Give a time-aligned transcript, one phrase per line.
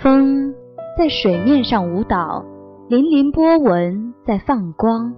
[0.00, 0.54] 风
[0.96, 2.44] 在水面上舞蹈，
[2.88, 5.14] 粼粼波纹在放光。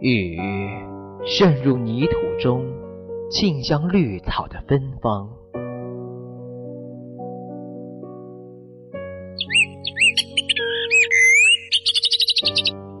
[0.00, 0.36] 雨
[1.24, 2.64] 渗入泥土中，
[3.30, 5.43] 沁香绿草的芬芳。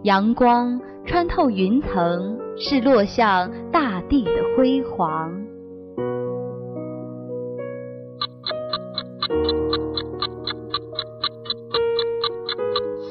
[0.02, 5.32] 阳光穿透云层，是落向大地的辉煌。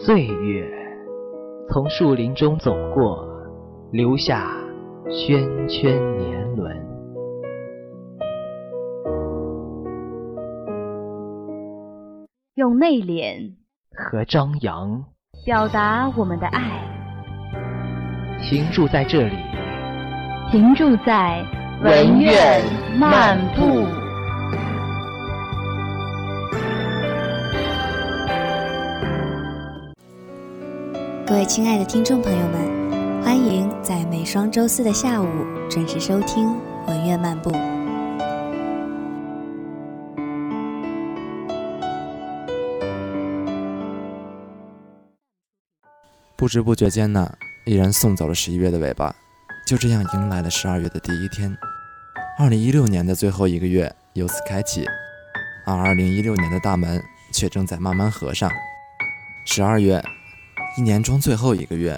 [0.06, 0.70] 岁月
[1.70, 3.32] 从树林中走过。
[3.94, 4.52] 留下
[5.08, 6.76] 圈圈年轮，
[12.56, 13.54] 用内敛
[13.96, 15.06] 和张扬
[15.46, 16.62] 表达我们的爱。
[18.42, 19.36] 停驻在这里，
[20.50, 21.44] 停驻在
[21.84, 22.62] 文苑
[22.98, 23.86] 漫步。
[31.28, 32.84] 各位亲爱的听众朋友们。
[33.24, 35.28] 欢迎在每双周四的下午
[35.70, 36.50] 准时收听
[36.88, 37.50] 《文苑漫步》。
[46.44, 47.32] 不知不觉间呢，
[47.64, 49.16] 一人送走了十一月的尾巴，
[49.66, 51.58] 就这样迎来了十二月的第一天。
[52.38, 54.86] 二零一六年的最后一个月由此开启，
[55.66, 58.52] 而二零一六年的大门却正在慢慢合上。
[59.46, 60.04] 十二月，
[60.78, 61.98] 一年中最后一个月。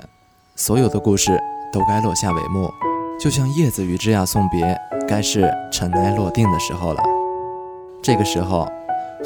[0.55, 1.41] 所有的故事
[1.73, 2.71] 都该落下帷幕，
[3.19, 7.01] 就像叶子与枝桠送别，该是尘埃落定的时候了。
[8.03, 8.71] 这个时候，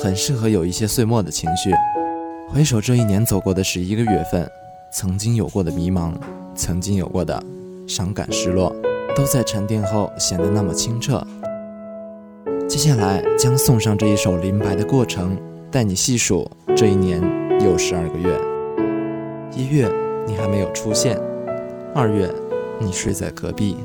[0.01, 1.73] 很适合有一些岁末的情绪。
[2.49, 4.49] 回首这一年走过的十一个月份，
[4.91, 6.13] 曾经有过的迷茫，
[6.55, 7.41] 曾经有过的
[7.87, 8.75] 伤感失落，
[9.15, 11.25] 都在沉淀后显得那么清澈。
[12.67, 15.37] 接下来将送上这一首林白的过程，
[15.71, 17.21] 带你细数这一年
[17.61, 18.39] 又十二个月。
[19.55, 19.89] 一月。
[20.27, 21.19] 你还没有出现。
[21.95, 22.29] 二月，
[22.77, 23.75] 你睡在隔壁。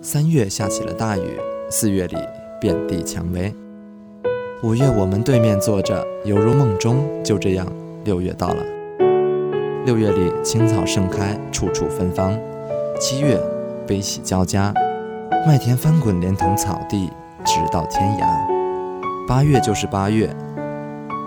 [0.00, 1.36] 三月下起了大雨。
[1.68, 2.16] 四月里
[2.60, 3.52] 遍地蔷薇。
[4.62, 7.04] 五月我们对面坐着，犹如梦中。
[7.24, 7.66] 就这样，
[8.04, 8.73] 六月到了。
[9.84, 12.34] 六月里青草盛开，处处芬芳。
[12.98, 13.38] 七月
[13.86, 14.72] 悲喜交加，
[15.46, 17.10] 麦田翻滚，连同草地，
[17.44, 18.26] 直到天涯。
[19.28, 20.34] 八月就是八月。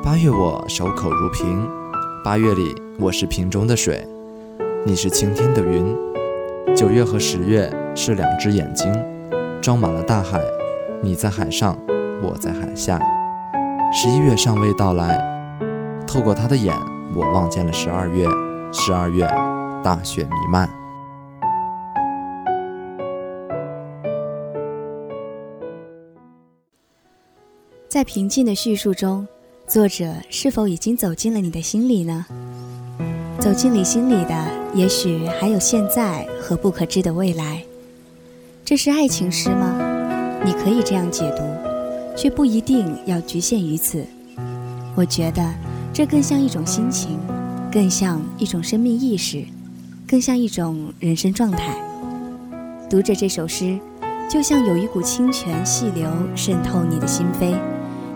[0.03, 1.69] 八月我守口如瓶。
[2.23, 4.03] 八月里我是瓶中的水。
[4.83, 5.95] 你是晴天的云，
[6.75, 8.91] 九月和十月是两只眼睛，
[9.61, 10.41] 装满了大海。
[11.03, 11.77] 你在海上，
[12.23, 12.99] 我在海下。
[13.93, 15.15] 十一月尚未到来，
[16.07, 16.75] 透过他的眼，
[17.13, 18.25] 我望见了十二月。
[18.73, 19.25] 十二月，
[19.83, 20.69] 大雪弥漫。
[27.87, 29.25] 在平静的叙述中，
[29.65, 32.25] 作者是否已经走进了你的心里呢？
[33.39, 37.63] 走进你心里的，也许还有现在和不可知的未来。
[38.65, 39.79] 这是爱情诗吗？
[40.43, 41.43] 你可以这样解读，
[42.17, 44.05] 却不一定要局限于此。
[44.95, 45.41] 我觉得
[45.93, 47.17] 这更像一种心情，
[47.71, 49.43] 更像一种生命意识，
[50.07, 51.75] 更像一种人生状态。
[52.89, 53.77] 读着这首诗，
[54.29, 57.55] 就像有一股清泉细流渗透你的心扉，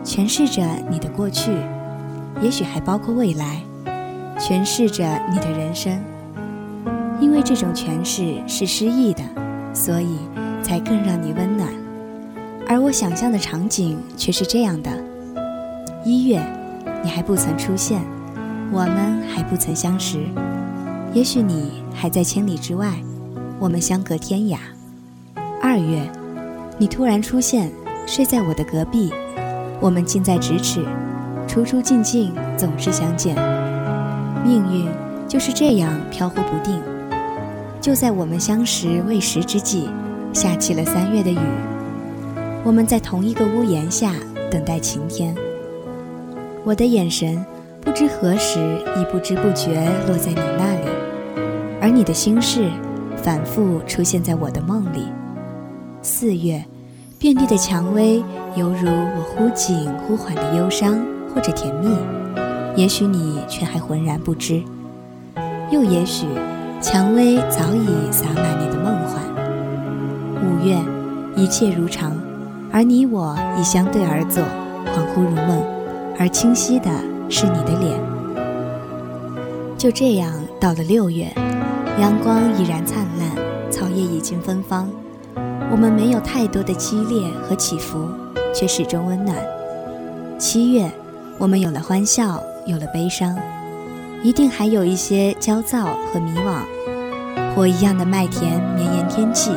[0.04, 1.52] 诠释着你的过去，
[2.42, 3.62] 也许还包括未来。
[4.40, 6.02] 诠释着你的人生，
[7.20, 9.22] 因为这种诠释是诗意的，
[9.72, 10.18] 所以
[10.64, 11.70] 才更让你温暖。
[12.68, 14.90] 而我想象的场景却是这样的：
[16.04, 16.42] 一月，
[17.04, 18.02] 你还不曾出现，
[18.74, 20.26] 我们还不曾相识，
[21.14, 22.94] 也许你还在千里之外，
[23.60, 24.58] 我们相隔天涯。
[25.62, 26.10] 二月，
[26.78, 27.70] 你突然出现，
[28.08, 29.12] 睡在我的隔壁，
[29.82, 30.86] 我们近在咫尺，
[31.50, 33.36] 出出进进总是相见。
[34.42, 34.88] 命运
[35.28, 36.82] 就是这样飘忽不定。
[37.82, 39.90] 就在我们相识未时之际，
[40.32, 41.40] 下起了三月的雨。
[42.64, 44.14] 我们在同一个屋檐下
[44.50, 45.36] 等待晴天。
[46.64, 47.44] 我的眼神
[47.82, 48.60] 不知何时
[48.96, 49.74] 已不知不觉
[50.08, 50.88] 落在你那里，
[51.82, 52.70] 而你的心事
[53.18, 55.08] 反复出现在我的梦里。
[56.04, 56.64] 四月，
[57.18, 58.24] 遍地的蔷薇
[58.56, 61.90] 犹如我忽紧忽缓的忧伤或者甜蜜。
[62.76, 64.62] 也许你却还浑然不知，
[65.72, 66.28] 又也许，
[66.80, 69.24] 蔷薇早已洒满你的梦幻。
[70.36, 70.78] 五月，
[71.36, 72.16] 一切如常，
[72.72, 74.44] 而你我已相对而坐，
[74.94, 75.64] 恍惚如梦，
[76.18, 76.90] 而清晰的
[77.32, 77.98] 是你的脸。
[79.78, 81.34] 就这样，到了六月，
[82.00, 84.90] 阳光依然灿烂，草叶已经芬芳。
[85.72, 88.10] 我们没有太多的激烈和起伏，
[88.54, 89.36] 却始终温暖。
[90.38, 90.92] 七月，
[91.40, 93.40] 我们有了欢笑，有了悲伤，
[94.22, 96.60] 一定还有一些焦躁和迷惘。
[97.56, 99.52] 火一样的麦田绵延天际，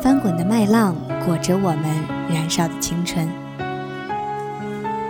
[0.00, 0.96] 翻滚的麦浪
[1.26, 1.84] 裹着我们
[2.32, 3.28] 燃烧的青春。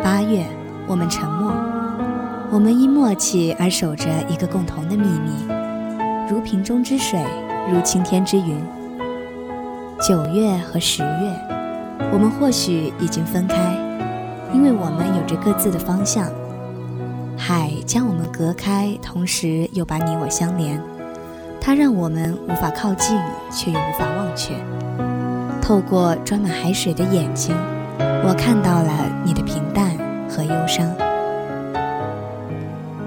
[0.02, 0.44] 八月，
[0.87, 1.52] 我们沉默，
[2.55, 5.45] 我们因默契而守着一个共同的秘密，
[6.31, 7.21] 如瓶中之水，
[7.69, 8.56] 如青天之云。
[10.01, 11.37] 九月和十月，
[12.12, 13.56] 我们或许已经分开，
[14.53, 16.31] 因为我们有着各自的方向。
[17.37, 20.81] 海将我们隔开，同时又把你我相连。
[21.61, 23.19] 它让我们无法靠近，
[23.51, 24.55] 却又无法忘却。
[25.61, 27.53] 透过装满海水的眼睛，
[27.99, 28.93] 我看到了
[29.25, 29.91] 你的平淡
[30.29, 30.89] 和忧伤。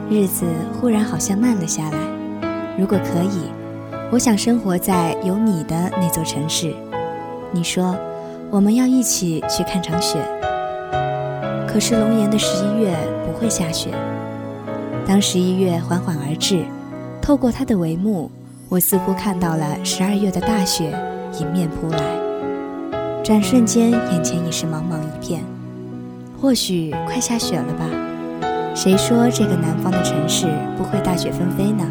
[0.10, 0.46] 日子
[0.80, 1.98] 忽然好像慢了下来。
[2.78, 3.52] 如果可以，
[4.10, 6.74] 我想生活在有你的那座城市。
[7.52, 7.94] 你说，
[8.50, 10.18] 我们要一起去看场雪。
[11.68, 12.96] 可是龙岩的十一月
[13.26, 13.90] 不会下雪。
[15.06, 16.64] 当十一月缓缓而至，
[17.22, 18.32] 透过它的帷幕。
[18.70, 20.94] 我似乎看到了十二月的大雪
[21.40, 22.00] 迎面扑来，
[23.24, 25.42] 转瞬间眼前已是茫茫一片。
[26.42, 27.86] 或许快下雪了吧？
[28.78, 30.46] 谁说这个南方的城市
[30.78, 31.84] 不会大雪纷飞呢？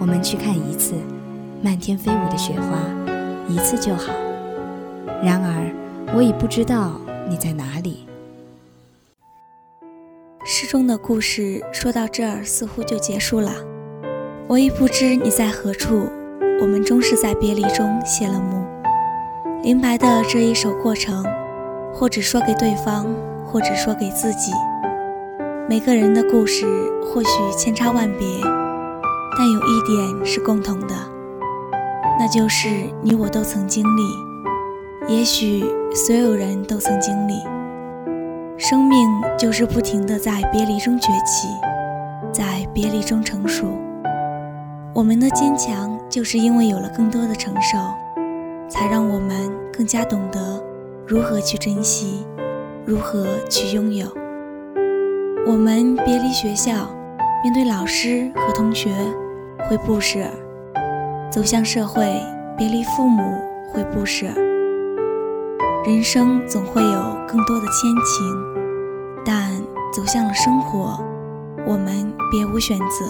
[0.00, 0.94] 我们去看一次，
[1.60, 2.78] 漫天飞舞的雪花，
[3.46, 4.10] 一次就好。
[5.22, 5.70] 然而，
[6.14, 6.98] 我已不知道
[7.28, 8.06] 你在哪里。
[10.46, 13.52] 诗中的故事说到这儿，似乎就结束了。
[14.48, 16.08] 我已不知你在何处，
[16.62, 18.64] 我们终是在别离中谢了幕。
[19.62, 21.22] 林白的这一首过程，
[21.92, 23.06] 或者说给对方，
[23.44, 24.52] 或者说给自己。
[25.72, 26.66] 每个人的故事
[27.02, 28.26] 或许千差万别，
[29.38, 30.94] 但有一点是共同的，
[32.18, 32.68] 那就是
[33.00, 35.64] 你我都曾经历，也许
[35.94, 37.32] 所有人都曾经历。
[38.58, 39.08] 生命
[39.38, 41.48] 就是不停的在别离中崛起，
[42.30, 43.64] 在别离中成熟。
[44.92, 47.78] 我们的坚强，就是因为有了更多的承受，
[48.68, 50.62] 才让我们更加懂得
[51.06, 52.26] 如何去珍惜，
[52.84, 54.06] 如何去拥有。
[55.44, 56.88] 我们别离学校，
[57.42, 58.94] 面对老师和同学
[59.68, 60.20] 会不舍；
[61.32, 62.22] 走向社会，
[62.56, 63.22] 别离父母
[63.72, 64.26] 会不舍。
[65.84, 69.50] 人生总会有更多的牵情，但
[69.92, 70.96] 走向了生活，
[71.66, 73.04] 我们别无选择。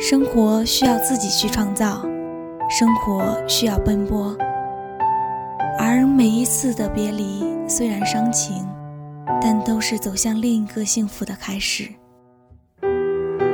[0.00, 2.00] 生活需要自己去创造，
[2.70, 4.34] 生活需要奔波，
[5.78, 8.66] 而每一次的别离虽然伤情，
[9.46, 11.90] 但都是走向另一个幸福的开始。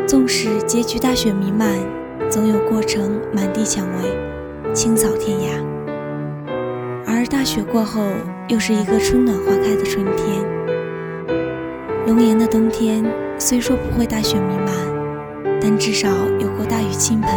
[0.06, 1.68] 纵使结局大雪弥漫，
[2.30, 5.60] 总有过程满地蔷薇，青草天涯。
[7.04, 8.00] 而大雪过后，
[8.46, 10.44] 又是一个春暖花开的春天。
[12.06, 13.04] 龙岩的冬天
[13.36, 15.00] 虽说不会大雪弥漫。
[15.62, 16.08] 但至少
[16.38, 17.30] 有过大雨倾盆。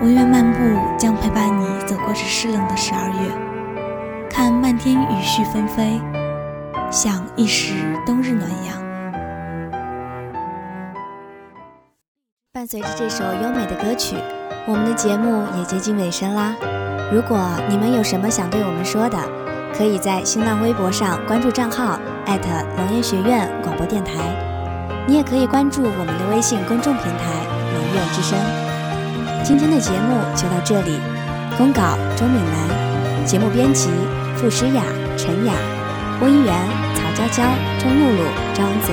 [0.00, 0.58] 我愿漫步
[0.96, 6.00] 将陪伴你走过这湿冷的十二月，看漫天雨絮纷飞，
[6.90, 7.72] 像一时
[8.04, 8.82] 冬日暖阳。
[12.52, 14.16] 伴随着这首优美的歌曲，
[14.66, 16.52] 我们的节目也接近尾声啦。
[17.12, 19.16] 如果你们有什么想对我们说的，
[19.72, 24.14] 可以在新浪微博上关注账号艾特龙岩学院广播电台。
[25.06, 28.36] 你也可以关注我们的微信公众平台“龙院之声”。
[29.44, 30.98] 今天的节目就到这里。
[31.56, 33.90] 公稿：周敏兰，节目编辑：
[34.36, 34.82] 傅诗雅、
[35.16, 35.52] 陈雅，
[36.18, 36.54] 播音员：
[37.20, 37.42] 娇娇、
[37.78, 38.24] 钟露露、
[38.54, 38.92] 张泽。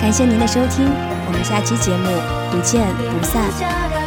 [0.00, 0.86] 感谢您的收听，
[1.26, 2.06] 我们下期节目
[2.52, 2.86] 不见
[3.18, 4.03] 不散。